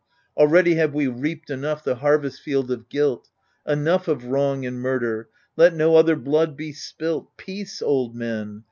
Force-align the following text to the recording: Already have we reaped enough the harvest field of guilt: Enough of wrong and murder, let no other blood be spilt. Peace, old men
Already 0.35 0.73
have 0.77 0.95
we 0.95 1.05
reaped 1.05 1.51
enough 1.51 1.83
the 1.83 1.97
harvest 1.97 2.41
field 2.41 2.71
of 2.71 2.89
guilt: 2.89 3.29
Enough 3.67 4.07
of 4.07 4.25
wrong 4.25 4.65
and 4.65 4.81
murder, 4.81 5.29
let 5.55 5.75
no 5.75 5.95
other 5.95 6.15
blood 6.15 6.57
be 6.57 6.73
spilt. 6.73 7.27
Peace, 7.37 7.83
old 7.83 8.15
men 8.15 8.59